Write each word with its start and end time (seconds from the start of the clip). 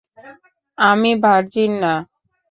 আমি 0.77 1.11
ভার্জিন 1.23 1.71
না। 1.83 1.93